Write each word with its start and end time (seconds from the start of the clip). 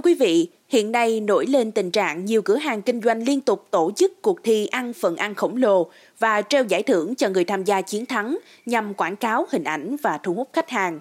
Thưa 0.00 0.10
quý 0.10 0.14
vị, 0.14 0.48
hiện 0.68 0.92
nay 0.92 1.20
nổi 1.20 1.46
lên 1.46 1.72
tình 1.72 1.90
trạng 1.90 2.24
nhiều 2.24 2.42
cửa 2.42 2.56
hàng 2.56 2.82
kinh 2.82 3.00
doanh 3.02 3.22
liên 3.22 3.40
tục 3.40 3.66
tổ 3.70 3.90
chức 3.96 4.22
cuộc 4.22 4.44
thi 4.44 4.66
ăn 4.66 4.92
phần 4.92 5.16
ăn 5.16 5.34
khổng 5.34 5.56
lồ 5.56 5.90
và 6.18 6.42
treo 6.42 6.64
giải 6.64 6.82
thưởng 6.82 7.14
cho 7.14 7.28
người 7.28 7.44
tham 7.44 7.64
gia 7.64 7.80
chiến 7.80 8.06
thắng 8.06 8.38
nhằm 8.66 8.94
quảng 8.94 9.16
cáo 9.16 9.46
hình 9.50 9.64
ảnh 9.64 9.96
và 10.02 10.18
thu 10.22 10.34
hút 10.34 10.48
khách 10.52 10.70
hàng. 10.70 11.00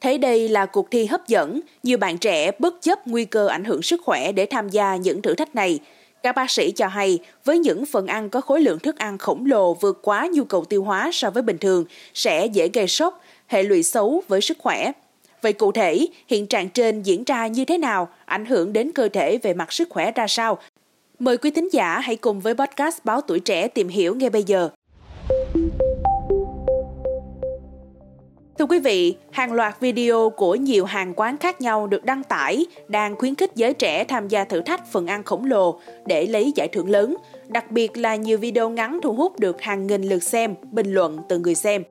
Thấy 0.00 0.18
đây 0.18 0.48
là 0.48 0.66
cuộc 0.66 0.90
thi 0.90 1.06
hấp 1.06 1.28
dẫn, 1.28 1.60
nhiều 1.82 1.98
bạn 1.98 2.18
trẻ 2.18 2.50
bất 2.58 2.74
chấp 2.80 3.06
nguy 3.06 3.24
cơ 3.24 3.46
ảnh 3.46 3.64
hưởng 3.64 3.82
sức 3.82 4.00
khỏe 4.04 4.32
để 4.32 4.46
tham 4.46 4.68
gia 4.68 4.96
những 4.96 5.22
thử 5.22 5.34
thách 5.34 5.54
này. 5.54 5.78
Các 6.22 6.36
bác 6.36 6.50
sĩ 6.50 6.70
cho 6.70 6.86
hay, 6.86 7.18
với 7.44 7.58
những 7.58 7.86
phần 7.86 8.06
ăn 8.06 8.30
có 8.30 8.40
khối 8.40 8.60
lượng 8.60 8.78
thức 8.78 8.96
ăn 8.96 9.18
khổng 9.18 9.46
lồ 9.46 9.74
vượt 9.74 9.98
quá 10.02 10.28
nhu 10.32 10.44
cầu 10.44 10.64
tiêu 10.64 10.84
hóa 10.84 11.10
so 11.12 11.30
với 11.30 11.42
bình 11.42 11.58
thường, 11.58 11.84
sẽ 12.14 12.46
dễ 12.46 12.68
gây 12.68 12.88
sốc, 12.88 13.24
hệ 13.46 13.62
lụy 13.62 13.82
xấu 13.82 14.22
với 14.28 14.40
sức 14.40 14.58
khỏe. 14.58 14.92
Vậy 15.46 15.52
cụ 15.52 15.72
thể, 15.72 16.06
hiện 16.28 16.46
trạng 16.46 16.68
trên 16.68 17.02
diễn 17.02 17.24
ra 17.24 17.46
như 17.46 17.64
thế 17.64 17.78
nào, 17.78 18.08
ảnh 18.24 18.44
hưởng 18.44 18.72
đến 18.72 18.90
cơ 18.94 19.08
thể 19.08 19.38
về 19.38 19.54
mặt 19.54 19.72
sức 19.72 19.88
khỏe 19.90 20.12
ra 20.12 20.26
sao? 20.26 20.58
Mời 21.18 21.36
quý 21.36 21.50
thính 21.50 21.68
giả 21.72 21.98
hãy 21.98 22.16
cùng 22.16 22.40
với 22.40 22.54
podcast 22.54 23.04
Báo 23.04 23.20
Tuổi 23.20 23.40
Trẻ 23.40 23.68
tìm 23.68 23.88
hiểu 23.88 24.14
ngay 24.14 24.30
bây 24.30 24.42
giờ. 24.42 24.68
Thưa 28.58 28.66
quý 28.68 28.78
vị, 28.78 29.16
hàng 29.30 29.52
loạt 29.52 29.80
video 29.80 30.30
của 30.30 30.54
nhiều 30.54 30.84
hàng 30.84 31.12
quán 31.16 31.38
khác 31.38 31.60
nhau 31.60 31.86
được 31.86 32.04
đăng 32.04 32.24
tải 32.24 32.66
đang 32.88 33.16
khuyến 33.16 33.34
khích 33.34 33.50
giới 33.54 33.74
trẻ 33.74 34.04
tham 34.04 34.28
gia 34.28 34.44
thử 34.44 34.60
thách 34.60 34.92
phần 34.92 35.06
ăn 35.06 35.22
khổng 35.24 35.44
lồ 35.44 35.80
để 36.06 36.26
lấy 36.26 36.52
giải 36.54 36.68
thưởng 36.68 36.90
lớn, 36.90 37.16
đặc 37.48 37.70
biệt 37.70 37.96
là 37.96 38.16
nhiều 38.16 38.38
video 38.38 38.70
ngắn 38.70 39.00
thu 39.02 39.12
hút 39.12 39.40
được 39.40 39.60
hàng 39.60 39.86
nghìn 39.86 40.02
lượt 40.02 40.22
xem, 40.22 40.54
bình 40.70 40.94
luận 40.94 41.18
từ 41.28 41.38
người 41.38 41.54
xem. 41.54 41.82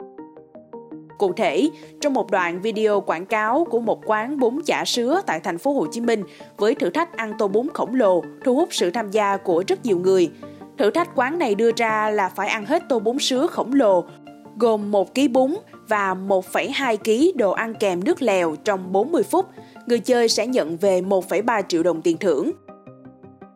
Cụ 1.17 1.33
thể, 1.33 1.69
trong 2.01 2.13
một 2.13 2.31
đoạn 2.31 2.61
video 2.61 3.01
quảng 3.01 3.25
cáo 3.25 3.67
của 3.69 3.79
một 3.79 4.01
quán 4.05 4.39
bún 4.39 4.59
chả 4.65 4.85
sứa 4.85 5.21
tại 5.25 5.39
thành 5.39 5.57
phố 5.57 5.73
Hồ 5.73 5.87
Chí 5.91 6.01
Minh 6.01 6.23
với 6.57 6.75
thử 6.75 6.89
thách 6.89 7.17
ăn 7.17 7.33
tô 7.37 7.47
bún 7.47 7.67
khổng 7.73 7.95
lồ 7.95 8.23
thu 8.43 8.55
hút 8.55 8.69
sự 8.71 8.91
tham 8.91 9.11
gia 9.11 9.37
của 9.37 9.63
rất 9.67 9.85
nhiều 9.85 9.99
người. 9.99 10.29
Thử 10.77 10.91
thách 10.91 11.15
quán 11.15 11.39
này 11.39 11.55
đưa 11.55 11.71
ra 11.77 12.09
là 12.09 12.29
phải 12.29 12.47
ăn 12.47 12.65
hết 12.65 12.83
tô 12.89 12.99
bún 12.99 13.19
sứa 13.19 13.47
khổng 13.47 13.73
lồ 13.73 14.03
gồm 14.59 14.91
1 14.91 15.15
kg 15.15 15.33
bún 15.33 15.55
và 15.87 16.15
1,2 16.27 16.97
kg 16.97 17.37
đồ 17.37 17.51
ăn 17.51 17.73
kèm 17.79 18.03
nước 18.03 18.21
lèo 18.21 18.55
trong 18.55 18.91
40 18.91 19.23
phút. 19.23 19.45
Người 19.85 19.99
chơi 19.99 20.29
sẽ 20.29 20.47
nhận 20.47 20.77
về 20.77 21.01
1,3 21.01 21.61
triệu 21.67 21.83
đồng 21.83 22.01
tiền 22.01 22.17
thưởng. 22.17 22.51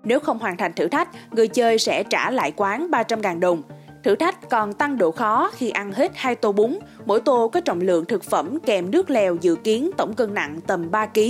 Nếu 0.03 0.19
không 0.19 0.39
hoàn 0.39 0.57
thành 0.57 0.73
thử 0.73 0.87
thách, 0.87 1.09
người 1.31 1.47
chơi 1.47 1.79
sẽ 1.79 2.03
trả 2.03 2.31
lại 2.31 2.53
quán 2.55 2.87
300.000 2.91 3.39
đồng. 3.39 3.61
Thử 4.03 4.15
thách 4.15 4.49
còn 4.49 4.73
tăng 4.73 4.97
độ 4.97 5.11
khó 5.11 5.51
khi 5.53 5.69
ăn 5.69 5.91
hết 5.91 6.11
hai 6.15 6.35
tô 6.35 6.51
bún, 6.51 6.79
mỗi 7.05 7.21
tô 7.21 7.47
có 7.47 7.59
trọng 7.59 7.81
lượng 7.81 8.05
thực 8.05 8.23
phẩm 8.23 8.59
kèm 8.65 8.91
nước 8.91 9.09
lèo 9.09 9.35
dự 9.35 9.55
kiến 9.55 9.91
tổng 9.97 10.13
cân 10.13 10.33
nặng 10.33 10.59
tầm 10.67 10.91
3 10.91 11.05
kg, 11.05 11.21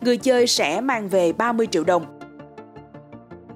người 0.00 0.16
chơi 0.16 0.46
sẽ 0.46 0.80
mang 0.80 1.08
về 1.08 1.32
30 1.32 1.66
triệu 1.70 1.84
đồng. 1.84 2.06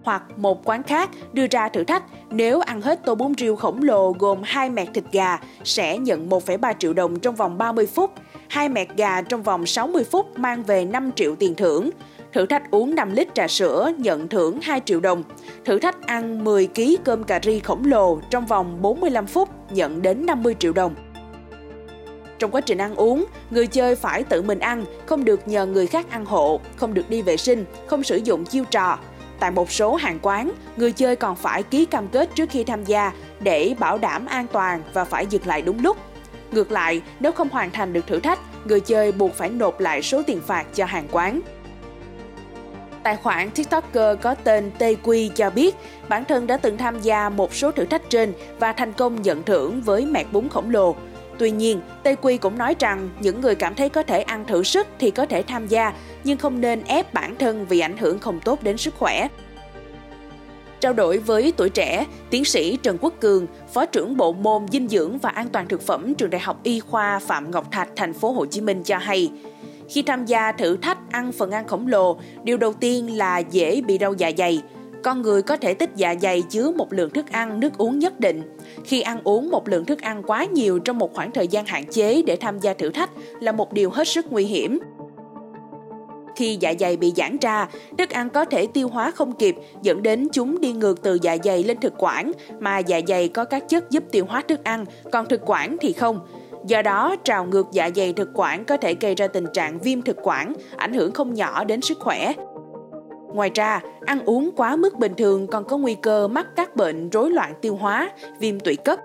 Hoặc 0.05 0.23
một 0.37 0.65
quán 0.65 0.83
khác 0.83 1.11
đưa 1.33 1.47
ra 1.51 1.69
thử 1.69 1.85
thách 1.85 2.03
nếu 2.31 2.61
ăn 2.61 2.81
hết 2.81 3.01
tô 3.05 3.15
bún 3.15 3.33
riêu 3.39 3.57
khổng 3.57 3.83
lồ 3.83 4.13
gồm 4.19 4.39
hai 4.45 4.71
mẹt 4.71 4.89
thịt 4.95 5.05
gà 5.13 5.39
sẽ 5.65 5.99
nhận 5.99 6.29
1,3 6.29 6.75
triệu 6.79 6.93
đồng 6.93 7.19
trong 7.19 7.37
vòng 7.37 7.59
30 7.59 7.87
phút, 7.87 8.13
hai 8.49 8.69
mẹt 8.69 8.89
gà 8.97 9.23
trong 9.23 9.43
vòng 9.43 9.67
60 9.67 10.05
phút 10.05 10.39
mang 10.39 10.63
về 10.63 10.85
5 10.85 11.11
triệu 11.17 11.37
tiền 11.37 11.55
thưởng. 11.55 11.91
Thử 12.33 12.47
thách 12.47 12.71
uống 12.71 12.95
5 12.95 13.13
lít 13.13 13.35
trà 13.35 13.49
sữa 13.49 13.93
nhận 13.99 14.29
thưởng 14.29 14.61
2 14.63 14.81
triệu 14.85 15.01
đồng. 15.01 15.23
Thử 15.65 15.79
thách 15.79 16.07
ăn 16.07 16.45
10 16.45 16.69
kg 16.75 16.83
cơm 17.05 17.25
cà 17.25 17.41
ri 17.43 17.61
khổng 17.61 17.85
lồ 17.85 18.21
trong 18.31 18.47
vòng 18.47 18.83
45 18.83 19.27
phút 19.27 19.49
nhận 19.71 20.03
đến 20.03 20.27
50 20.27 20.55
triệu 20.59 20.73
đồng. 20.73 20.95
Trong 22.39 22.51
quá 22.51 22.61
trình 22.61 22.79
ăn 22.79 22.95
uống, 22.95 23.25
người 23.51 23.67
chơi 23.67 23.97
phải 23.97 24.23
tự 24.23 24.43
mình 24.43 24.59
ăn, 24.59 24.85
không 25.07 25.25
được 25.25 25.49
nhờ 25.49 25.67
người 25.67 25.87
khác 25.87 26.07
ăn 26.11 26.25
hộ, 26.25 26.61
không 26.77 26.95
được 26.95 27.11
đi 27.11 27.23
vệ 27.23 27.37
sinh, 27.37 27.65
không 27.87 28.03
sử 28.03 28.17
dụng 28.17 28.45
chiêu 28.45 28.65
trò. 28.71 28.99
Tại 29.41 29.51
một 29.51 29.71
số 29.71 29.95
hàng 29.95 30.19
quán, 30.23 30.53
người 30.77 30.93
chơi 30.93 31.17
còn 31.17 31.37
phải 31.37 31.63
ký 31.63 31.85
cam 31.85 32.09
kết 32.09 32.31
trước 32.35 32.51
khi 32.51 32.65
tham 32.65 32.85
gia 32.85 33.13
để 33.41 33.75
bảo 33.79 33.99
đảm 33.99 34.27
an 34.27 34.47
toàn 34.53 34.83
và 34.93 35.05
phải 35.05 35.27
dừng 35.27 35.47
lại 35.47 35.63
đúng 35.63 35.83
lúc. 35.83 35.97
Ngược 36.53 36.73
lại, 36.73 37.03
nếu 37.21 37.33
không 37.33 37.49
hoàn 37.49 37.71
thành 37.71 37.93
được 37.93 38.07
thử 38.07 38.21
thách, 38.21 38.39
người 38.65 38.81
chơi 38.81 39.13
buộc 39.13 39.35
phải 39.35 39.51
nộp 39.51 39.81
lại 39.81 40.03
số 40.03 40.23
tiền 40.23 40.41
phạt 40.47 40.67
cho 40.75 40.85
hàng 40.85 41.09
quán. 41.11 41.41
Tài 43.03 43.17
khoản 43.17 43.51
TikToker 43.51 44.19
có 44.23 44.35
tên 44.35 44.71
TQ 44.79 45.31
cho 45.35 45.51
biết 45.51 45.77
bản 46.09 46.25
thân 46.25 46.47
đã 46.47 46.57
từng 46.57 46.79
tham 46.79 47.01
gia 47.01 47.29
một 47.29 47.55
số 47.55 47.71
thử 47.73 47.85
thách 47.85 48.11
trên 48.11 48.33
và 48.59 48.73
thành 48.73 48.93
công 48.93 49.23
nhận 49.23 49.43
thưởng 49.43 49.83
với 49.83 50.07
mẹt 50.07 50.27
bún 50.33 50.49
khổng 50.49 50.71
lồ. 50.71 50.95
Tuy 51.39 51.51
nhiên, 51.51 51.81
TQ 52.05 52.39
cũng 52.39 52.59
nói 52.59 52.77
rằng 52.79 53.09
những 53.21 53.41
người 53.41 53.55
cảm 53.55 53.75
thấy 53.75 53.89
có 53.89 54.03
thể 54.03 54.23
ăn 54.23 54.45
thử 54.47 54.63
sức 54.63 54.87
thì 54.99 55.11
có 55.11 55.27
thể 55.27 55.43
tham 55.43 55.67
gia, 55.67 55.93
nhưng 56.25 56.39
không 56.39 56.61
nên 56.61 56.83
ép 56.87 57.15
bản 57.15 57.37
thân 57.37 57.67
vì 57.69 57.81
ảnh 57.81 57.97
hưởng 57.97 58.19
không 58.19 58.41
tốt 58.41 58.63
đến 58.63 58.77
sức 58.77 58.95
khỏe. 58.99 59.29
Trao 60.81 60.93
đổi 60.93 61.19
với 61.19 61.53
tuổi 61.57 61.71
trẻ, 61.71 62.07
tiến 62.31 62.45
sĩ 62.45 62.79
Trần 62.83 62.99
Quốc 63.01 63.15
Cường, 63.21 63.47
Phó 63.73 63.87
trưởng 63.87 64.17
Bộ 64.17 64.33
môn 64.33 64.67
Dinh 64.73 64.89
dưỡng 64.89 65.19
và 65.19 65.31
An 65.31 65.49
toàn 65.49 65.69
thực 65.69 65.83
phẩm 65.83 66.15
Trường 66.15 66.31
Đại 66.31 66.41
học 66.41 66.61
Y 66.63 66.81
khoa 66.81 67.19
Phạm 67.19 67.51
Ngọc 67.51 67.73
Thạch, 67.73 67.89
thành 67.97 68.13
phố 68.13 68.33
Hồ 68.33 68.47
Chí 68.47 68.61
Minh 68.61 68.83
cho 68.83 68.99
hay, 68.99 69.31
khi 69.91 70.03
tham 70.03 70.25
gia 70.27 70.53
thử 70.53 70.77
thách 70.77 70.99
ăn 71.11 71.33
phần 71.33 71.51
ăn 71.51 71.67
khổng 71.67 71.87
lồ, 71.87 72.17
điều 72.45 72.57
đầu 72.57 72.73
tiên 72.73 73.19
là 73.19 73.39
dễ 73.39 73.81
bị 73.81 73.99
đau 73.99 74.15
dạ 74.15 74.31
dày. 74.39 74.63
Con 75.03 75.23
người 75.23 75.43
có 75.43 75.57
thể 75.57 75.75
tích 75.75 75.91
dạ 75.97 76.15
dày 76.23 76.43
chứa 76.43 76.73
một 76.77 76.93
lượng 76.93 77.11
thức 77.11 77.33
ăn, 77.33 77.61
nước 77.61 77.79
uống 77.79 77.99
nhất 77.99 78.21
định. 78.21 78.43
Khi 78.85 79.01
ăn 79.01 79.21
uống 79.25 79.51
một 79.51 79.69
lượng 79.69 79.85
thức 79.85 80.01
ăn 80.01 80.23
quá 80.23 80.45
nhiều 80.45 80.79
trong 80.79 80.99
một 80.99 81.15
khoảng 81.15 81.33
thời 81.33 81.49
gian 81.49 81.67
hạn 81.67 81.85
chế 81.91 82.23
để 82.23 82.37
tham 82.37 82.59
gia 82.59 82.75
thử 82.75 82.91
thách 82.91 83.11
là 83.41 83.53
một 83.53 83.73
điều 83.73 83.91
hết 83.91 84.09
sức 84.09 84.33
nguy 84.33 84.45
hiểm. 84.45 84.79
Khi 86.37 86.57
dạ 86.61 86.75
dày 86.81 86.97
bị 86.97 87.13
giãn 87.17 87.37
ra, 87.41 87.69
thức 87.99 88.11
ăn 88.11 88.31
có 88.31 88.45
thể 88.45 88.67
tiêu 88.67 88.89
hóa 88.89 89.11
không 89.11 89.33
kịp, 89.33 89.57
dẫn 89.83 90.03
đến 90.03 90.29
chúng 90.33 90.61
đi 90.61 90.73
ngược 90.73 91.03
từ 91.03 91.19
dạ 91.23 91.37
dày 91.45 91.65
lên 91.65 91.81
thực 91.81 91.93
quản, 91.99 92.33
mà 92.61 92.79
dạ 92.79 93.01
dày 93.09 93.29
có 93.29 93.45
các 93.45 93.69
chất 93.69 93.91
giúp 93.91 94.05
tiêu 94.13 94.25
hóa 94.29 94.43
thức 94.49 94.65
ăn, 94.65 94.85
còn 95.13 95.29
thực 95.29 95.41
quản 95.47 95.77
thì 95.81 95.93
không. 95.93 96.21
Do 96.67 96.83
đó, 96.83 97.17
trào 97.25 97.45
ngược 97.45 97.67
dạ 97.73 97.91
dày 97.97 98.13
thực 98.13 98.29
quản 98.35 98.65
có 98.65 98.77
thể 98.77 98.95
gây 99.01 99.15
ra 99.15 99.27
tình 99.27 99.47
trạng 99.53 99.79
viêm 99.79 100.03
thực 100.03 100.17
quản, 100.23 100.53
ảnh 100.77 100.93
hưởng 100.93 101.13
không 101.13 101.35
nhỏ 101.35 101.65
đến 101.65 101.81
sức 101.81 101.99
khỏe. 102.01 102.33
Ngoài 103.35 103.51
ra, 103.55 103.81
ăn 104.07 104.25
uống 104.25 104.51
quá 104.57 104.77
mức 104.77 104.99
bình 104.99 105.15
thường 105.17 105.47
còn 105.47 105.65
có 105.65 105.77
nguy 105.77 105.97
cơ 106.03 106.29
mắc 106.29 106.47
các 106.57 106.77
bệnh 106.77 107.11
rối 107.11 107.31
loạn 107.31 107.55
tiêu 107.61 107.77
hóa, 107.77 108.11
viêm 108.41 108.61
tụy 108.61 108.77
cấp. 108.77 108.99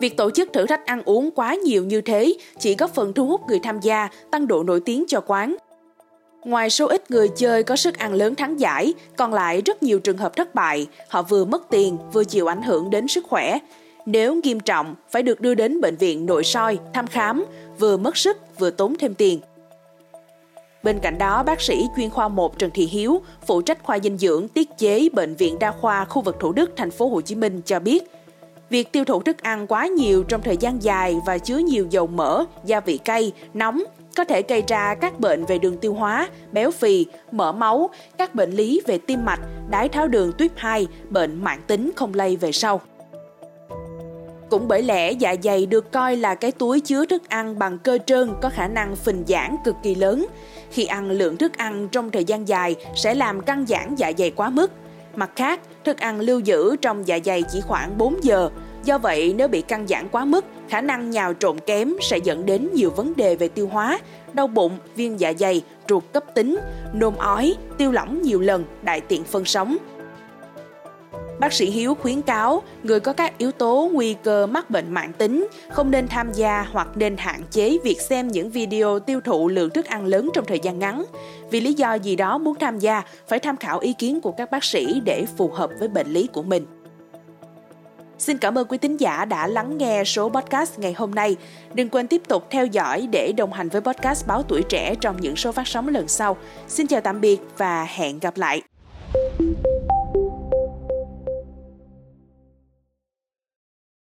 Việc 0.00 0.16
tổ 0.16 0.30
chức 0.30 0.52
thử 0.52 0.66
thách 0.66 0.86
ăn 0.86 1.02
uống 1.04 1.30
quá 1.30 1.54
nhiều 1.54 1.84
như 1.84 2.00
thế 2.00 2.34
chỉ 2.58 2.76
góp 2.76 2.94
phần 2.94 3.12
thu 3.12 3.26
hút 3.26 3.40
người 3.48 3.60
tham 3.62 3.80
gia, 3.80 4.08
tăng 4.30 4.46
độ 4.46 4.62
nổi 4.62 4.80
tiếng 4.84 5.04
cho 5.08 5.20
quán. 5.26 5.56
Ngoài 6.44 6.70
số 6.70 6.86
ít 6.86 7.10
người 7.10 7.28
chơi 7.28 7.62
có 7.62 7.76
sức 7.76 7.98
ăn 7.98 8.14
lớn 8.14 8.34
thắng 8.34 8.60
giải, 8.60 8.94
còn 9.16 9.34
lại 9.34 9.62
rất 9.66 9.82
nhiều 9.82 9.98
trường 10.00 10.18
hợp 10.18 10.36
thất 10.36 10.54
bại, 10.54 10.86
họ 11.08 11.22
vừa 11.22 11.44
mất 11.44 11.70
tiền 11.70 11.96
vừa 12.12 12.24
chịu 12.24 12.46
ảnh 12.46 12.62
hưởng 12.62 12.90
đến 12.90 13.08
sức 13.08 13.24
khỏe. 13.28 13.58
Nếu 14.06 14.40
nghiêm 14.44 14.60
trọng, 14.60 14.94
phải 15.10 15.22
được 15.22 15.40
đưa 15.40 15.54
đến 15.54 15.80
bệnh 15.80 15.96
viện 15.96 16.26
nội 16.26 16.44
soi, 16.44 16.78
thăm 16.94 17.06
khám, 17.06 17.44
vừa 17.78 17.96
mất 17.96 18.16
sức 18.16 18.58
vừa 18.58 18.70
tốn 18.70 18.94
thêm 18.98 19.14
tiền. 19.14 19.40
Bên 20.82 20.98
cạnh 20.98 21.18
đó, 21.18 21.42
bác 21.42 21.60
sĩ 21.60 21.86
chuyên 21.96 22.10
khoa 22.10 22.28
1 22.28 22.58
Trần 22.58 22.70
Thị 22.74 22.86
Hiếu, 22.86 23.22
phụ 23.46 23.62
trách 23.62 23.82
khoa 23.82 23.98
dinh 23.98 24.18
dưỡng 24.18 24.48
tiết 24.48 24.68
chế 24.78 25.08
bệnh 25.12 25.34
viện 25.34 25.58
đa 25.58 25.70
khoa 25.70 26.04
khu 26.04 26.22
vực 26.22 26.36
Thủ 26.40 26.52
Đức, 26.52 26.70
thành 26.76 26.90
phố 26.90 27.08
Hồ 27.08 27.20
Chí 27.20 27.34
Minh 27.34 27.60
cho 27.64 27.80
biết, 27.80 28.10
việc 28.70 28.92
tiêu 28.92 29.04
thụ 29.04 29.22
thức 29.22 29.42
ăn 29.42 29.66
quá 29.66 29.86
nhiều 29.86 30.22
trong 30.22 30.42
thời 30.42 30.56
gian 30.56 30.82
dài 30.82 31.16
và 31.26 31.38
chứa 31.38 31.58
nhiều 31.58 31.86
dầu 31.90 32.06
mỡ, 32.06 32.44
gia 32.64 32.80
vị 32.80 32.98
cay, 32.98 33.32
nóng 33.54 33.82
có 34.16 34.24
thể 34.24 34.42
gây 34.48 34.62
ra 34.66 34.94
các 34.94 35.20
bệnh 35.20 35.44
về 35.44 35.58
đường 35.58 35.76
tiêu 35.76 35.94
hóa, 35.94 36.28
béo 36.52 36.70
phì, 36.70 37.06
mỡ 37.32 37.52
máu, 37.52 37.90
các 38.18 38.34
bệnh 38.34 38.50
lý 38.50 38.80
về 38.86 38.98
tim 38.98 39.24
mạch, 39.24 39.40
đái 39.70 39.88
tháo 39.88 40.08
đường 40.08 40.32
tuyếp 40.38 40.50
2, 40.56 40.86
bệnh 41.08 41.44
mãn 41.44 41.60
tính 41.66 41.90
không 41.96 42.14
lây 42.14 42.36
về 42.36 42.52
sau. 42.52 42.80
Cũng 44.50 44.68
bởi 44.68 44.82
lẽ 44.82 45.12
dạ 45.12 45.34
dày 45.42 45.66
được 45.66 45.92
coi 45.92 46.16
là 46.16 46.34
cái 46.34 46.52
túi 46.52 46.80
chứa 46.80 47.06
thức 47.06 47.28
ăn 47.28 47.58
bằng 47.58 47.78
cơ 47.78 47.98
trơn 48.06 48.30
có 48.42 48.48
khả 48.48 48.68
năng 48.68 48.96
phình 48.96 49.24
giãn 49.28 49.56
cực 49.64 49.74
kỳ 49.82 49.94
lớn. 49.94 50.26
Khi 50.70 50.84
ăn 50.84 51.10
lượng 51.10 51.36
thức 51.36 51.56
ăn 51.56 51.88
trong 51.92 52.10
thời 52.10 52.24
gian 52.24 52.48
dài 52.48 52.76
sẽ 52.96 53.14
làm 53.14 53.40
căng 53.40 53.66
giãn 53.66 53.94
dạ 53.94 54.12
dày 54.18 54.30
quá 54.30 54.50
mức. 54.50 54.70
Mặt 55.16 55.30
khác, 55.36 55.60
thức 55.84 55.98
ăn 55.98 56.20
lưu 56.20 56.40
giữ 56.40 56.76
trong 56.76 57.08
dạ 57.08 57.18
dày 57.24 57.42
chỉ 57.42 57.60
khoảng 57.60 57.98
4 57.98 58.24
giờ. 58.24 58.50
Do 58.84 58.98
vậy, 58.98 59.34
nếu 59.36 59.48
bị 59.48 59.62
căng 59.62 59.86
giãn 59.86 60.08
quá 60.08 60.24
mức, 60.24 60.44
khả 60.68 60.80
năng 60.80 61.10
nhào 61.10 61.34
trộn 61.34 61.58
kém 61.66 61.94
sẽ 62.00 62.18
dẫn 62.18 62.46
đến 62.46 62.68
nhiều 62.74 62.90
vấn 62.90 63.16
đề 63.16 63.36
về 63.36 63.48
tiêu 63.48 63.68
hóa, 63.72 63.98
đau 64.32 64.46
bụng, 64.46 64.78
viêm 64.96 65.16
dạ 65.16 65.32
dày, 65.38 65.62
ruột 65.88 66.04
cấp 66.12 66.24
tính, 66.34 66.58
nôn 66.92 67.14
ói, 67.14 67.54
tiêu 67.78 67.92
lỏng 67.92 68.22
nhiều 68.22 68.40
lần, 68.40 68.64
đại 68.82 69.00
tiện 69.00 69.24
phân 69.24 69.44
sống. 69.44 69.76
Bác 71.40 71.52
sĩ 71.52 71.70
Hiếu 71.70 71.94
khuyến 71.94 72.22
cáo 72.22 72.62
người 72.82 73.00
có 73.00 73.12
các 73.12 73.38
yếu 73.38 73.52
tố 73.52 73.90
nguy 73.92 74.14
cơ 74.22 74.46
mắc 74.46 74.70
bệnh 74.70 74.92
mạng 74.92 75.12
tính 75.18 75.48
không 75.70 75.90
nên 75.90 76.08
tham 76.08 76.32
gia 76.32 76.66
hoặc 76.72 76.88
nên 76.94 77.16
hạn 77.16 77.40
chế 77.50 77.78
việc 77.84 78.00
xem 78.00 78.28
những 78.28 78.50
video 78.50 78.98
tiêu 78.98 79.20
thụ 79.20 79.48
lượng 79.48 79.70
thức 79.70 79.86
ăn 79.86 80.06
lớn 80.06 80.30
trong 80.34 80.44
thời 80.44 80.58
gian 80.58 80.78
ngắn. 80.78 81.04
Vì 81.50 81.60
lý 81.60 81.74
do 81.74 81.94
gì 81.94 82.16
đó 82.16 82.38
muốn 82.38 82.54
tham 82.60 82.78
gia, 82.78 83.02
phải 83.28 83.38
tham 83.38 83.56
khảo 83.56 83.78
ý 83.78 83.92
kiến 83.92 84.20
của 84.20 84.32
các 84.32 84.50
bác 84.50 84.64
sĩ 84.64 85.00
để 85.04 85.26
phù 85.36 85.48
hợp 85.48 85.70
với 85.78 85.88
bệnh 85.88 86.12
lý 86.12 86.26
của 86.26 86.42
mình. 86.42 86.66
Xin 88.18 88.38
cảm 88.38 88.58
ơn 88.58 88.66
quý 88.68 88.78
tín 88.78 88.96
giả 88.96 89.24
đã 89.24 89.46
lắng 89.46 89.78
nghe 89.78 90.04
số 90.04 90.28
podcast 90.28 90.78
ngày 90.78 90.92
hôm 90.92 91.10
nay. 91.10 91.36
Đừng 91.74 91.88
quên 91.88 92.06
tiếp 92.06 92.22
tục 92.28 92.46
theo 92.50 92.66
dõi 92.66 93.08
để 93.12 93.32
đồng 93.36 93.52
hành 93.52 93.68
với 93.68 93.80
podcast 93.80 94.26
Báo 94.26 94.42
Tuổi 94.42 94.62
Trẻ 94.68 94.94
trong 95.00 95.20
những 95.20 95.36
số 95.36 95.52
phát 95.52 95.68
sóng 95.68 95.88
lần 95.88 96.08
sau. 96.08 96.36
Xin 96.68 96.86
chào 96.86 97.00
tạm 97.00 97.20
biệt 97.20 97.40
và 97.58 97.84
hẹn 97.84 98.18
gặp 98.18 98.36
lại. 98.36 98.62